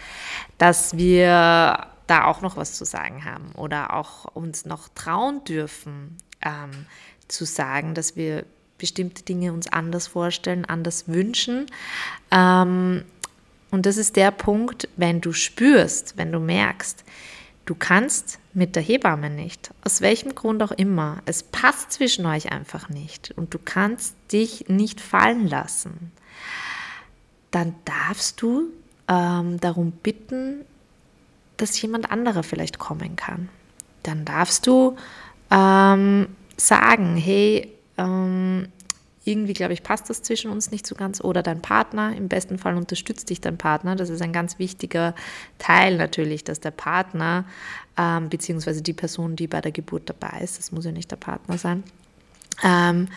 dass 0.58 0.96
wir 0.96 1.86
da 2.06 2.26
auch 2.26 2.40
noch 2.40 2.56
was 2.56 2.74
zu 2.74 2.84
sagen 2.84 3.24
haben 3.24 3.52
oder 3.52 3.94
auch 3.94 4.24
uns 4.34 4.64
noch 4.64 4.88
trauen 4.88 5.44
dürfen 5.44 6.18
ähm, 6.42 6.86
zu 7.28 7.44
sagen, 7.44 7.94
dass 7.94 8.16
wir 8.16 8.44
bestimmte 8.78 9.22
Dinge 9.22 9.52
uns 9.52 9.68
anders 9.68 10.08
vorstellen, 10.08 10.64
anders 10.64 11.08
wünschen. 11.08 11.66
Ähm, 12.30 13.04
und 13.70 13.86
das 13.86 13.96
ist 13.96 14.16
der 14.16 14.30
Punkt, 14.32 14.88
wenn 14.96 15.20
du 15.20 15.32
spürst, 15.32 16.16
wenn 16.16 16.32
du 16.32 16.40
merkst, 16.40 17.04
Du 17.64 17.76
kannst 17.76 18.40
mit 18.54 18.74
der 18.74 18.82
Hebamme 18.82 19.30
nicht, 19.30 19.72
aus 19.84 20.00
welchem 20.00 20.34
Grund 20.34 20.62
auch 20.62 20.72
immer. 20.72 21.22
Es 21.26 21.44
passt 21.44 21.92
zwischen 21.92 22.26
euch 22.26 22.50
einfach 22.50 22.88
nicht 22.88 23.32
und 23.36 23.54
du 23.54 23.58
kannst 23.64 24.16
dich 24.32 24.68
nicht 24.68 25.00
fallen 25.00 25.46
lassen. 25.46 26.10
Dann 27.52 27.74
darfst 27.84 28.42
du 28.42 28.70
ähm, 29.06 29.60
darum 29.60 29.92
bitten, 29.92 30.64
dass 31.56 31.80
jemand 31.80 32.10
anderer 32.10 32.42
vielleicht 32.42 32.78
kommen 32.78 33.16
kann. 33.16 33.48
Dann 34.02 34.24
darfst 34.24 34.66
du 34.66 34.96
ähm, 35.50 36.28
sagen, 36.56 37.16
hey, 37.16 37.72
ähm, 37.98 38.68
irgendwie, 39.24 39.52
glaube 39.52 39.72
ich, 39.72 39.82
passt 39.82 40.10
das 40.10 40.22
zwischen 40.22 40.50
uns 40.50 40.70
nicht 40.70 40.86
so 40.86 40.94
ganz. 40.94 41.20
Oder 41.20 41.42
dein 41.42 41.62
Partner, 41.62 42.14
im 42.16 42.28
besten 42.28 42.58
Fall 42.58 42.76
unterstützt 42.76 43.30
dich 43.30 43.40
dein 43.40 43.56
Partner. 43.56 43.94
Das 43.94 44.08
ist 44.08 44.20
ein 44.20 44.32
ganz 44.32 44.58
wichtiger 44.58 45.14
Teil 45.58 45.96
natürlich, 45.96 46.42
dass 46.42 46.58
der 46.60 46.72
Partner, 46.72 47.44
ähm, 47.96 48.28
beziehungsweise 48.28 48.82
die 48.82 48.92
Person, 48.92 49.36
die 49.36 49.46
bei 49.46 49.60
der 49.60 49.72
Geburt 49.72 50.10
dabei 50.10 50.40
ist, 50.40 50.58
das 50.58 50.72
muss 50.72 50.84
ja 50.84 50.92
nicht 50.92 51.10
der 51.10 51.16
Partner 51.16 51.56
sein, 51.56 51.84
ähm, 52.64 53.08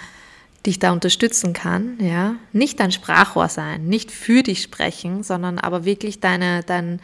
dich 0.65 0.80
da 0.80 0.92
unterstützen 0.92 1.54
kann, 1.54 1.98
ja, 2.00 2.36
nicht 2.51 2.80
dein 2.80 2.92
Sprachrohr 2.92 3.50
sein, 3.50 3.88
nicht 3.88 4.12
für 4.12 4.44
dich 4.44 4.62
sprechen, 4.62 5.24
sondern 5.24 5.60
aber 5.60 5.86
wirklich 5.86 6.20
deine, 6.20 6.63
dein, 6.63 7.00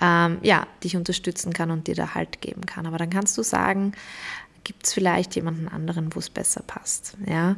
ähm, 0.00 0.38
ja, 0.42 0.66
dich 0.82 0.96
unterstützen 0.96 1.52
kann 1.52 1.70
und 1.70 1.86
dir 1.86 1.94
da 1.94 2.14
Halt 2.14 2.40
geben 2.40 2.66
kann. 2.66 2.86
Aber 2.86 2.98
dann 2.98 3.10
kannst 3.10 3.36
du 3.38 3.42
sagen, 3.42 3.92
gibt 4.64 4.86
es 4.86 4.92
vielleicht 4.92 5.34
jemanden 5.36 5.68
anderen, 5.68 6.14
wo 6.14 6.18
es 6.18 6.30
besser 6.30 6.62
passt, 6.62 7.16
ja 7.26 7.56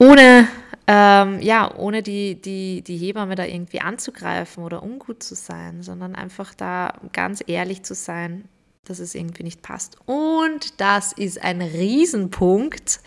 ohne, 0.00 0.48
ähm, 0.86 1.40
ja, 1.40 1.72
ohne 1.76 2.02
die, 2.02 2.40
die, 2.40 2.82
die 2.82 2.96
Hebamme 2.96 3.34
da 3.34 3.44
irgendwie 3.44 3.82
anzugreifen 3.82 4.64
oder 4.64 4.82
ungut 4.82 5.22
zu 5.22 5.34
sein, 5.34 5.82
sondern 5.82 6.14
einfach 6.14 6.54
da 6.54 6.94
ganz 7.12 7.44
ehrlich 7.46 7.82
zu 7.82 7.94
sein, 7.94 8.48
dass 8.84 8.98
es 8.98 9.14
irgendwie 9.14 9.42
nicht 9.42 9.60
passt. 9.60 9.98
Und 10.06 10.80
das 10.80 11.12
ist 11.12 11.44
ein 11.44 11.60
Riesenpunkt, 11.60 13.00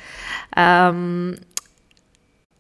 ähm, 0.56 1.40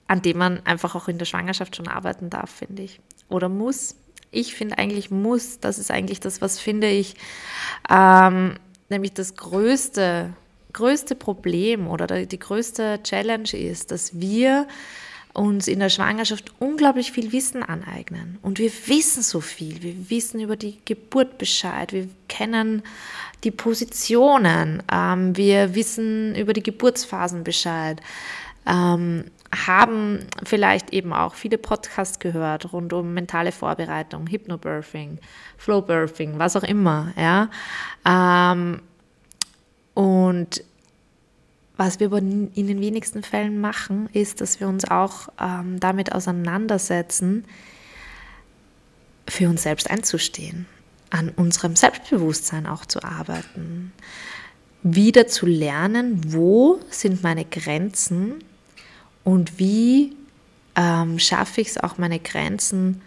an 0.07 0.21
dem 0.23 0.37
man 0.37 0.65
einfach 0.65 0.95
auch 0.95 1.07
in 1.07 1.19
der 1.19 1.25
Schwangerschaft 1.25 1.75
schon 1.75 1.87
arbeiten 1.87 2.31
darf, 2.31 2.49
finde 2.49 2.81
ich. 2.81 2.99
Oder 3.29 3.49
muss. 3.49 3.95
Ich 4.33 4.55
finde 4.55 4.77
eigentlich 4.77 5.11
muss. 5.11 5.59
Das 5.59 5.79
ist 5.79 5.91
eigentlich 5.91 6.19
das, 6.19 6.41
was 6.41 6.59
finde 6.59 6.89
ich, 6.89 7.15
ähm, 7.89 8.55
nämlich 8.89 9.13
das 9.13 9.35
größte 9.35 10.33
größte 10.73 11.15
Problem 11.15 11.87
oder 11.87 12.25
die 12.25 12.39
größte 12.39 12.99
Challenge 13.03 13.53
ist, 13.53 13.91
dass 13.91 14.19
wir 14.19 14.67
uns 15.33 15.67
in 15.67 15.79
der 15.79 15.89
Schwangerschaft 15.89 16.51
unglaublich 16.59 17.11
viel 17.11 17.31
Wissen 17.31 17.63
aneignen. 17.63 18.37
Und 18.43 18.59
wir 18.59 18.71
wissen 18.85 19.23
so 19.23 19.41
viel. 19.41 19.81
Wir 19.81 20.09
wissen 20.09 20.39
über 20.39 20.55
die 20.55 20.77
Geburt 20.85 21.39
Bescheid. 21.39 21.91
Wir 21.91 22.07
kennen 22.27 22.83
die 23.43 23.49
Positionen. 23.49 24.83
Ähm, 24.91 25.35
wir 25.35 25.73
wissen 25.73 26.35
über 26.35 26.53
die 26.53 26.61
Geburtsphasen 26.61 27.43
Bescheid. 27.43 27.99
Ähm, 28.67 29.25
haben 29.53 30.19
vielleicht 30.43 30.91
eben 30.91 31.13
auch 31.13 31.35
viele 31.35 31.57
Podcasts 31.57 32.19
gehört 32.19 32.73
rund 32.73 32.93
um 32.93 33.13
mentale 33.13 33.51
Vorbereitung, 33.51 34.27
Hypnobirthing, 34.27 35.19
Flowbirthing, 35.57 36.39
was 36.39 36.55
auch 36.55 36.63
immer. 36.63 37.13
Ja? 37.17 37.49
Ähm, 38.05 38.81
und 39.93 40.63
was 41.77 41.99
wir 41.99 42.11
in 42.13 42.51
den 42.53 42.81
wenigsten 42.81 43.23
Fällen 43.23 43.59
machen, 43.59 44.09
ist, 44.13 44.41
dass 44.41 44.59
wir 44.59 44.67
uns 44.67 44.85
auch 44.85 45.29
ähm, 45.39 45.79
damit 45.79 46.13
auseinandersetzen, 46.13 47.45
für 49.27 49.49
uns 49.49 49.63
selbst 49.63 49.89
einzustehen, 49.89 50.65
an 51.09 51.29
unserem 51.29 51.75
Selbstbewusstsein 51.75 52.67
auch 52.67 52.85
zu 52.85 53.03
arbeiten, 53.03 53.93
wieder 54.83 55.27
zu 55.27 55.45
lernen, 55.45 56.33
wo 56.33 56.79
sind 56.89 57.23
meine 57.23 57.45
Grenzen 57.45 58.43
und 59.23 59.59
wie 59.59 60.15
ähm, 60.75 61.19
schaffe 61.19 61.61
ich 61.61 61.69
es 61.69 61.77
auch, 61.77 61.97
meine 61.97 62.19
Grenzen 62.19 63.01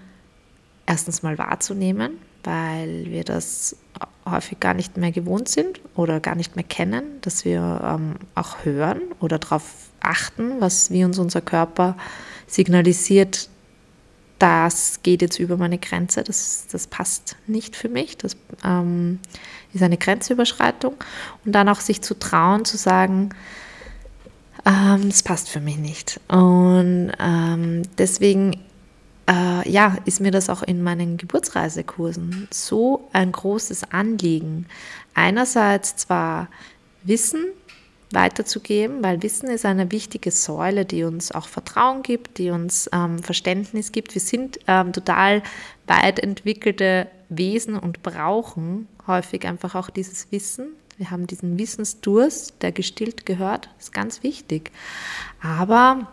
erstens 0.87 1.23
mal 1.23 1.37
wahrzunehmen, 1.38 2.18
weil 2.44 3.06
wir 3.06 3.25
das 3.25 3.76
häufig 4.25 4.61
gar 4.61 4.75
nicht 4.75 4.96
mehr 4.96 5.12
gewohnt 5.12 5.49
sind 5.49 5.80
oder 5.94 6.20
gar 6.20 6.35
nicht 6.35 6.56
mehr 6.56 6.64
kennen, 6.64 7.20
dass 7.20 7.44
wir 7.44 7.80
ähm, 7.85 8.16
auch 8.35 8.64
hören 8.64 9.00
oder 9.20 9.38
darauf 9.38 9.62
achten, 10.00 10.61
was 10.61 10.90
wie 10.90 11.04
uns 11.04 11.18
unser 11.18 11.40
Körper 11.40 11.96
signalisiert, 12.46 13.49
das 14.38 15.02
geht 15.02 15.23
jetzt 15.23 15.38
über 15.38 15.56
meine 15.56 15.78
Grenze, 15.78 16.23
das, 16.23 16.66
das 16.70 16.87
passt 16.87 17.37
nicht 17.46 17.75
für 17.75 17.88
mich, 17.88 18.18
das 18.18 18.37
ähm, 18.64 19.18
ist 19.73 19.82
eine 19.82 19.96
Grenzüberschreitung. 19.96 20.94
Und 21.44 21.52
dann 21.52 21.68
auch 21.68 21.80
sich 21.80 22.02
zu 22.02 22.18
trauen, 22.18 22.64
zu 22.64 22.76
sagen, 22.76 23.30
ähm, 24.66 25.08
das 25.08 25.23
passt 25.23 25.49
für 25.49 25.61
mich 25.61 25.78
nicht. 25.78 26.20
Und 26.28 27.12
ähm, 27.18 27.82
deswegen 27.96 28.56
äh, 29.28 29.68
ja, 29.68 29.96
ist 30.04 30.20
mir 30.20 30.30
das 30.30 30.50
auch 30.50 30.62
in 30.62 30.82
meinen 30.82 31.16
Geburtsreisekursen 31.16 32.49
so 32.50 33.08
ein 33.12 33.32
großes 33.32 33.92
Anliegen. 33.92 34.66
Einerseits 35.14 35.96
zwar 35.96 36.49
Wissen 37.04 37.46
weiterzugeben, 38.12 39.02
weil 39.02 39.23
Wissen 39.23 39.49
ist 39.49 39.64
eine 39.64 39.90
wichtige 39.90 40.30
Säule, 40.30 40.85
die 40.85 41.04
uns 41.04 41.32
auch 41.32 41.49
Vertrauen 41.49 42.02
gibt, 42.02 42.38
die 42.38 42.50
uns 42.50 42.88
ähm, 42.92 43.18
Verständnis 43.20 43.92
gibt. 43.92 44.14
Wir 44.14 44.20
sind 44.20 44.61
ähm, 44.68 44.92
total 44.92 45.42
weit 45.87 46.20
entwickelte 46.20 47.08
Wesen 47.28 47.76
und 47.76 48.02
brauchen 48.02 48.87
häufig 49.06 49.46
einfach 49.46 49.75
auch 49.75 49.90
dieses 49.90 50.30
Wissen. 50.30 50.68
Wir 50.98 51.10
haben 51.10 51.26
diesen 51.26 51.58
Wissensdurst, 51.58 52.54
der 52.62 52.72
gestillt 52.72 53.26
gehört, 53.26 53.68
ist 53.78 53.92
ganz 53.92 54.22
wichtig. 54.22 54.70
Aber 55.42 56.08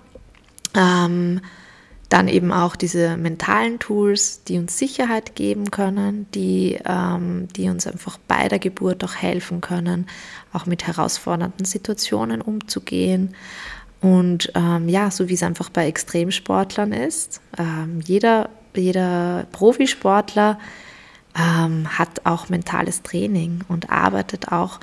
ähm, 0.75 1.41
dann 2.09 2.27
eben 2.27 2.51
auch 2.51 2.75
diese 2.75 3.17
mentalen 3.17 3.79
Tools, 3.79 4.43
die 4.43 4.59
uns 4.59 4.77
Sicherheit 4.77 5.35
geben 5.35 5.71
können, 5.71 6.27
die, 6.35 6.77
ähm, 6.85 7.47
die 7.55 7.69
uns 7.69 7.87
einfach 7.87 8.19
bei 8.27 8.47
der 8.49 8.59
Geburt 8.59 9.03
auch 9.03 9.15
helfen 9.15 9.61
können, 9.61 10.05
auch 10.51 10.65
mit 10.65 10.85
herausfordernden 10.85 11.65
Situationen 11.65 12.41
umzugehen. 12.41 13.33
Und 14.01 14.51
ähm, 14.53 14.89
ja, 14.89 15.09
so 15.09 15.29
wie 15.29 15.33
es 15.33 15.43
einfach 15.43 15.69
bei 15.69 15.87
Extremsportlern 15.87 16.91
ist, 16.91 17.41
ähm, 17.57 18.01
jeder, 18.05 18.49
jeder 18.75 19.47
Profisportler 19.51 20.59
ähm, 21.37 21.97
hat 21.97 22.25
auch 22.25 22.49
mentales 22.49 23.01
Training 23.01 23.61
und 23.67 23.89
arbeitet 23.89 24.51
auch 24.51 24.79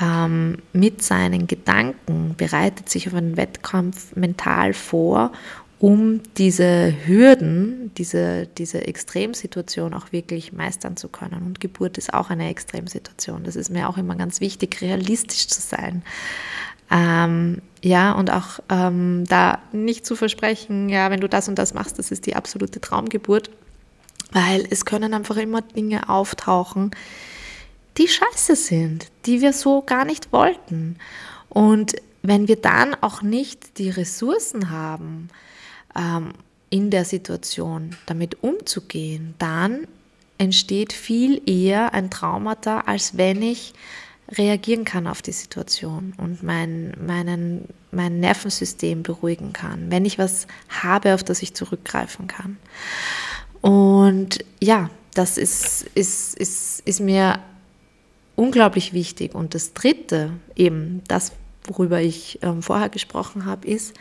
ähm, 0.00 0.58
mit 0.72 1.02
seinen 1.02 1.46
Gedanken, 1.46 2.34
bereitet 2.36 2.88
sich 2.88 3.08
auf 3.08 3.14
einen 3.14 3.36
Wettkampf 3.36 4.14
mental 4.14 4.72
vor 4.72 5.32
um 5.80 6.20
diese 6.36 6.92
Hürden, 7.06 7.92
diese, 7.96 8.48
diese 8.58 8.86
Extremsituation 8.86 9.94
auch 9.94 10.10
wirklich 10.10 10.52
meistern 10.52 10.96
zu 10.96 11.08
können. 11.08 11.42
Und 11.46 11.60
Geburt 11.60 11.98
ist 11.98 12.12
auch 12.12 12.30
eine 12.30 12.48
Extremsituation. 12.48 13.44
Das 13.44 13.54
ist 13.54 13.70
mir 13.70 13.88
auch 13.88 13.96
immer 13.96 14.16
ganz 14.16 14.40
wichtig, 14.40 14.80
realistisch 14.80 15.46
zu 15.46 15.60
sein. 15.60 16.02
Ähm, 16.90 17.62
ja, 17.82 18.12
und 18.12 18.32
auch 18.32 18.58
ähm, 18.70 19.24
da 19.28 19.60
nicht 19.72 20.04
zu 20.04 20.16
versprechen, 20.16 20.88
ja, 20.88 21.10
wenn 21.10 21.20
du 21.20 21.28
das 21.28 21.48
und 21.48 21.58
das 21.58 21.74
machst, 21.74 21.98
das 21.98 22.10
ist 22.10 22.26
die 22.26 22.34
absolute 22.34 22.80
Traumgeburt, 22.80 23.50
weil 24.30 24.66
es 24.70 24.84
können 24.84 25.14
einfach 25.14 25.36
immer 25.36 25.62
Dinge 25.62 26.08
auftauchen, 26.08 26.90
die 27.96 28.08
scheiße 28.08 28.56
sind, 28.56 29.08
die 29.26 29.40
wir 29.40 29.52
so 29.52 29.82
gar 29.82 30.04
nicht 30.04 30.32
wollten. 30.32 30.96
Und 31.48 31.96
wenn 32.22 32.48
wir 32.48 32.56
dann 32.56 32.94
auch 33.00 33.22
nicht 33.22 33.78
die 33.78 33.90
Ressourcen 33.90 34.70
haben, 34.70 35.28
ähm, 35.96 36.32
in 36.70 36.90
der 36.90 37.04
Situation 37.04 37.96
damit 38.06 38.42
umzugehen, 38.42 39.34
dann 39.38 39.86
entsteht 40.36 40.92
viel 40.92 41.42
eher 41.46 41.94
ein 41.94 42.10
Traumata, 42.10 42.80
als 42.80 43.16
wenn 43.16 43.42
ich 43.42 43.72
reagieren 44.30 44.84
kann 44.84 45.06
auf 45.06 45.22
die 45.22 45.32
Situation 45.32 46.12
und 46.18 46.42
mein, 46.42 46.94
meinen, 47.04 47.68
mein 47.90 48.20
Nervensystem 48.20 49.02
beruhigen 49.02 49.54
kann, 49.54 49.90
wenn 49.90 50.04
ich 50.04 50.18
was 50.18 50.46
habe, 50.68 51.14
auf 51.14 51.24
das 51.24 51.42
ich 51.42 51.54
zurückgreifen 51.54 52.26
kann. 52.26 52.58
Und 53.60 54.44
ja, 54.60 54.90
das 55.14 55.38
ist, 55.38 55.82
ist, 55.94 56.34
ist, 56.38 56.80
ist 56.80 57.00
mir 57.00 57.40
unglaublich 58.36 58.92
wichtig. 58.92 59.34
Und 59.34 59.54
das 59.54 59.74
Dritte, 59.74 60.30
eben 60.54 61.02
das, 61.08 61.32
worüber 61.64 62.00
ich 62.00 62.38
ähm, 62.42 62.62
vorher 62.62 62.88
gesprochen 62.88 63.44
habe, 63.44 63.66
ist, 63.66 63.94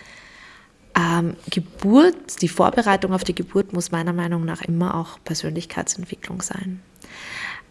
ähm, 0.98 1.36
Geburt, 1.50 2.42
die 2.42 2.48
Vorbereitung 2.48 3.14
auf 3.14 3.24
die 3.24 3.36
Geburt 3.36 3.74
muss 3.74 3.92
meiner 3.92 4.14
Meinung 4.14 4.46
nach 4.46 4.62
immer 4.62 4.96
auch 4.96 5.20
Persönlichkeitsentwicklung 5.24 6.42
sein. 6.42 6.82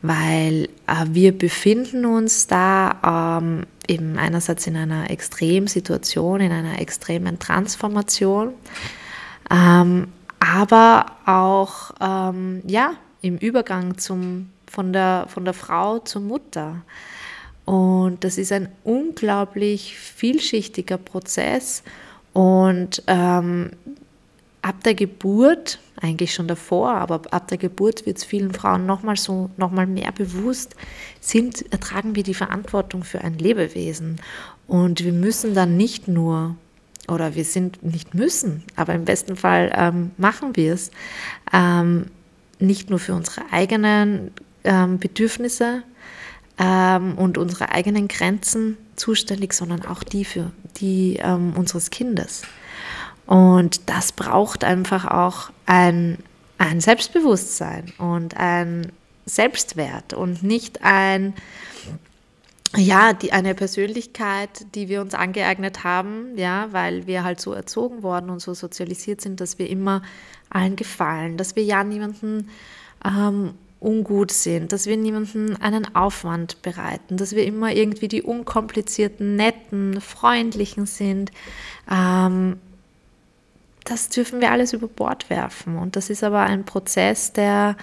Weil 0.02 0.68
äh, 0.86 1.06
wir 1.08 1.36
befinden 1.36 2.04
uns 2.04 2.46
da 2.46 3.38
ähm, 3.40 3.66
eben 3.88 4.18
einerseits 4.18 4.66
in 4.66 4.76
einer 4.76 5.10
Extremsituation, 5.10 6.40
in 6.40 6.52
einer 6.52 6.80
extremen 6.80 7.38
Transformation, 7.38 8.52
ähm, 9.50 10.08
aber 10.56 11.04
auch 11.26 11.90
ähm, 12.00 12.62
ja, 12.66 12.94
im 13.20 13.36
Übergang 13.36 13.98
zum, 13.98 14.50
von, 14.66 14.94
der, 14.94 15.26
von 15.28 15.44
der 15.44 15.52
Frau 15.52 15.98
zur 15.98 16.22
Mutter. 16.22 16.82
Und 17.66 18.24
das 18.24 18.38
ist 18.38 18.52
ein 18.52 18.70
unglaublich 18.82 19.98
vielschichtiger 19.98 20.96
Prozess 20.96 21.82
und 22.32 23.02
ähm, 23.06 23.72
ab 24.62 24.82
der 24.84 24.94
Geburt, 24.94 25.78
eigentlich 26.00 26.32
schon 26.32 26.48
davor, 26.48 26.92
aber 26.92 27.20
ab 27.32 27.48
der 27.48 27.58
Geburt 27.58 28.06
wird 28.06 28.16
es 28.16 28.24
vielen 28.24 28.54
Frauen 28.54 28.86
nochmal 28.86 29.16
so, 29.16 29.50
nochmal 29.58 29.86
mehr 29.86 30.12
bewusst, 30.12 30.74
sind, 31.20 31.70
tragen 31.82 32.16
wir 32.16 32.22
die 32.22 32.34
Verantwortung 32.34 33.04
für 33.04 33.20
ein 33.20 33.36
Lebewesen. 33.36 34.16
Und 34.68 35.04
wir 35.04 35.12
müssen 35.12 35.54
dann 35.54 35.76
nicht 35.76 36.08
nur, 36.08 36.56
oder 37.08 37.34
wir 37.34 37.44
sind 37.44 37.82
nicht 37.82 38.14
müssen, 38.14 38.64
aber 38.74 38.94
im 38.94 39.04
besten 39.04 39.36
Fall 39.36 39.72
ähm, 39.76 40.10
machen 40.16 40.56
wir 40.56 40.74
es, 40.74 40.90
ähm, 41.52 42.06
nicht 42.58 42.90
nur 42.90 42.98
für 42.98 43.14
unsere 43.14 43.42
eigenen 43.52 44.30
ähm, 44.64 44.98
Bedürfnisse 44.98 45.82
ähm, 46.58 47.16
und 47.16 47.38
unsere 47.38 47.70
eigenen 47.70 48.08
Grenzen 48.08 48.76
zuständig, 48.96 49.52
sondern 49.52 49.84
auch 49.84 50.02
die 50.02 50.24
für 50.24 50.52
die 50.78 51.18
ähm, 51.22 51.52
unseres 51.56 51.90
Kindes. 51.90 52.42
Und 53.26 53.88
das 53.88 54.12
braucht 54.12 54.64
einfach 54.64 55.04
auch 55.04 55.50
ein, 55.66 56.18
ein 56.58 56.80
Selbstbewusstsein 56.80 57.92
und 57.98 58.36
ein 58.36 58.92
Selbstwert 59.26 60.14
und 60.14 60.42
nicht 60.42 60.82
ein, 60.82 61.34
ja, 62.76 63.12
die, 63.12 63.32
eine 63.32 63.54
Persönlichkeit, 63.54 64.74
die 64.74 64.88
wir 64.88 65.00
uns 65.00 65.14
angeeignet 65.14 65.84
haben, 65.84 66.36
ja, 66.36 66.68
weil 66.72 67.06
wir 67.06 67.24
halt 67.24 67.40
so 67.40 67.52
erzogen 67.52 68.02
worden 68.02 68.30
und 68.30 68.40
so 68.40 68.54
sozialisiert 68.54 69.20
sind, 69.20 69.40
dass 69.40 69.58
wir 69.58 69.68
immer 69.68 70.02
allen 70.50 70.76
gefallen, 70.76 71.36
dass 71.36 71.56
wir 71.56 71.64
ja 71.64 71.84
niemanden 71.84 72.50
ähm, 73.04 73.54
ungut 73.80 74.32
sind, 74.32 74.72
dass 74.72 74.86
wir 74.86 74.96
niemanden 74.96 75.56
einen 75.60 75.94
Aufwand 75.94 76.62
bereiten, 76.62 77.16
dass 77.16 77.34
wir 77.34 77.44
immer 77.44 77.72
irgendwie 77.72 78.08
die 78.08 78.22
unkomplizierten, 78.22 79.36
netten, 79.36 80.00
freundlichen 80.00 80.86
sind. 80.86 81.30
Ähm, 81.90 82.58
das 83.84 84.08
dürfen 84.08 84.40
wir 84.40 84.50
alles 84.50 84.72
über 84.72 84.88
Bord 84.88 85.30
werfen. 85.30 85.78
Und 85.78 85.94
das 85.96 86.10
ist 86.10 86.24
aber 86.24 86.40
ein 86.40 86.64
Prozess, 86.64 87.32
der, 87.32 87.76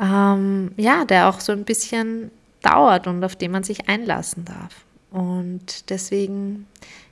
ähm, 0.00 0.72
ja, 0.76 1.04
der 1.04 1.28
auch 1.28 1.40
so 1.40 1.52
ein 1.52 1.64
bisschen 1.64 2.30
dauert 2.62 3.06
und 3.06 3.22
auf 3.24 3.36
den 3.36 3.50
man 3.50 3.62
sich 3.62 3.88
einlassen 3.88 4.44
darf. 4.44 4.84
Und 5.10 5.90
deswegen 5.90 6.66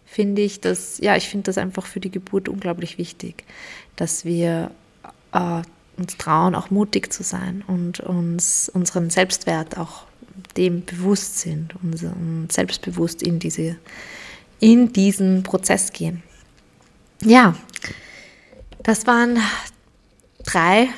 finde 0.04 0.42
ich 0.42 0.60
das, 0.60 0.98
ja, 0.98 1.16
ich 1.16 1.28
finde 1.28 1.44
das 1.44 1.58
einfach 1.58 1.86
für 1.86 2.00
die 2.00 2.10
Geburt 2.10 2.48
unglaublich 2.48 2.98
wichtig, 2.98 3.44
dass 3.96 4.24
wir 4.24 4.70
äh, 5.32 5.62
uns 5.96 6.16
trauen, 6.18 6.54
auch 6.54 6.70
mutig 6.70 7.12
zu 7.12 7.22
sein 7.22 7.64
und 7.66 8.00
uns 8.00 8.68
unseren 8.68 9.10
Selbstwert 9.10 9.78
auch 9.78 10.04
dem 10.56 10.84
bewusst 10.84 11.38
sind 11.38 11.74
und 11.82 12.52
selbstbewusst 12.52 13.22
in, 13.22 13.38
diese, 13.38 13.76
in 14.60 14.92
diesen 14.92 15.42
Prozess 15.42 15.92
gehen. 15.92 16.22
Ja, 17.22 17.54
das 18.82 19.06
waren 19.06 19.38
drei 20.44 20.88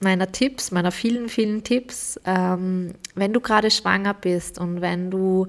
meiner 0.00 0.32
Tipps, 0.32 0.70
meiner 0.70 0.92
vielen, 0.92 1.28
vielen 1.28 1.62
Tipps. 1.62 2.18
Ähm, 2.24 2.94
wenn 3.14 3.32
du 3.32 3.40
gerade 3.40 3.70
schwanger 3.70 4.14
bist 4.14 4.58
und 4.58 4.80
wenn 4.80 5.10
du 5.10 5.48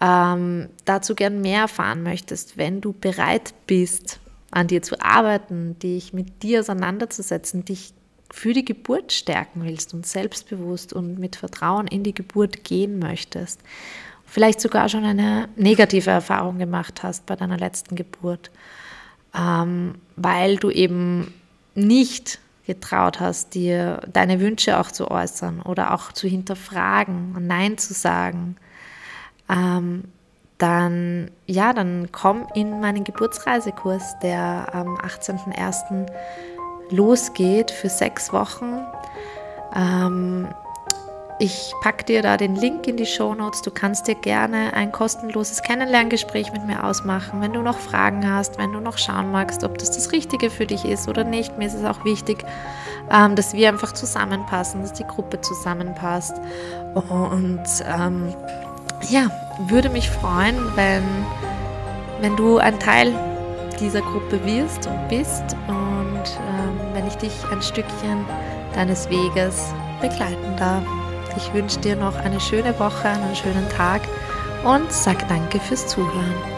ähm, 0.00 0.68
dazu 0.84 1.14
gern 1.14 1.40
mehr 1.40 1.62
erfahren 1.62 2.02
möchtest, 2.02 2.58
wenn 2.58 2.80
du 2.80 2.92
bereit 2.92 3.54
bist, 3.66 4.20
an 4.50 4.66
dir 4.66 4.82
zu 4.82 5.00
arbeiten, 5.00 5.78
dich 5.78 6.12
mit 6.12 6.42
dir 6.42 6.60
auseinanderzusetzen, 6.60 7.64
dich 7.64 7.92
für 8.30 8.52
die 8.52 8.64
Geburt 8.64 9.12
stärken 9.12 9.64
willst 9.64 9.94
und 9.94 10.06
selbstbewusst 10.06 10.92
und 10.92 11.18
mit 11.18 11.36
Vertrauen 11.36 11.86
in 11.86 12.02
die 12.02 12.14
Geburt 12.14 12.64
gehen 12.64 12.98
möchtest, 12.98 13.60
vielleicht 14.26 14.60
sogar 14.60 14.88
schon 14.88 15.04
eine 15.04 15.48
negative 15.56 16.10
Erfahrung 16.10 16.58
gemacht 16.58 17.02
hast 17.02 17.26
bei 17.26 17.36
deiner 17.36 17.58
letzten 17.58 17.94
Geburt, 17.94 18.50
ähm, 19.36 19.96
weil 20.16 20.56
du 20.56 20.70
eben 20.70 21.32
nicht 21.74 22.40
getraut 22.66 23.20
hast, 23.20 23.54
dir 23.54 24.00
deine 24.12 24.40
Wünsche 24.40 24.78
auch 24.78 24.90
zu 24.90 25.10
äußern 25.10 25.60
oder 25.60 25.92
auch 25.92 26.12
zu 26.12 26.26
hinterfragen 26.28 27.34
und 27.36 27.46
Nein 27.46 27.78
zu 27.78 27.94
sagen, 27.94 28.56
ähm, 29.48 30.04
dann 30.58 31.30
ja, 31.46 31.72
dann 31.72 32.08
komm 32.12 32.46
in 32.54 32.80
meinen 32.80 33.04
Geburtsreisekurs, 33.04 34.18
der 34.22 34.68
am 34.72 34.96
18.01 34.96 36.06
losgeht 36.90 37.70
für 37.70 37.88
sechs 37.88 38.32
Wochen. 38.32 38.80
Ähm, 39.74 40.48
ich 41.44 41.74
packe 41.82 42.04
dir 42.04 42.22
da 42.22 42.38
den 42.38 42.56
Link 42.56 42.86
in 42.86 42.96
die 42.96 43.04
Show 43.04 43.34
Notes. 43.34 43.60
Du 43.60 43.70
kannst 43.70 44.08
dir 44.08 44.14
gerne 44.14 44.72
ein 44.72 44.92
kostenloses 44.92 45.62
Kennenlerngespräch 45.62 46.50
mit 46.52 46.64
mir 46.64 46.82
ausmachen, 46.82 47.42
wenn 47.42 47.52
du 47.52 47.60
noch 47.60 47.78
Fragen 47.78 48.32
hast, 48.32 48.56
wenn 48.56 48.72
du 48.72 48.80
noch 48.80 48.96
schauen 48.96 49.30
magst, 49.30 49.62
ob 49.62 49.76
das 49.76 49.90
das 49.90 50.12
Richtige 50.12 50.48
für 50.48 50.64
dich 50.64 50.86
ist 50.86 51.06
oder 51.06 51.22
nicht. 51.22 51.58
Mir 51.58 51.66
ist 51.66 51.74
es 51.74 51.84
auch 51.84 52.02
wichtig, 52.06 52.46
ähm, 53.10 53.36
dass 53.36 53.52
wir 53.52 53.68
einfach 53.68 53.92
zusammenpassen, 53.92 54.80
dass 54.80 54.94
die 54.94 55.04
Gruppe 55.04 55.38
zusammenpasst. 55.42 56.34
Und 56.94 57.62
ähm, 57.86 58.34
ja, 59.10 59.30
würde 59.66 59.90
mich 59.90 60.08
freuen, 60.08 60.56
wenn, 60.76 61.04
wenn 62.22 62.36
du 62.36 62.56
ein 62.56 62.80
Teil 62.80 63.12
dieser 63.80 64.00
Gruppe 64.00 64.42
wirst 64.46 64.86
und 64.86 65.08
bist 65.08 65.44
und 65.68 66.24
ähm, 66.24 66.94
wenn 66.94 67.06
ich 67.06 67.16
dich 67.16 67.34
ein 67.52 67.60
Stückchen 67.60 68.24
deines 68.74 69.10
Weges 69.10 69.74
begleiten 70.00 70.56
darf. 70.56 71.03
Ich 71.36 71.52
wünsche 71.52 71.80
dir 71.80 71.96
noch 71.96 72.16
eine 72.16 72.40
schöne 72.40 72.78
Woche, 72.78 73.08
einen 73.08 73.34
schönen 73.34 73.68
Tag 73.70 74.02
und 74.64 74.90
sag 74.92 75.28
danke 75.28 75.58
fürs 75.60 75.86
Zuhören. 75.86 76.53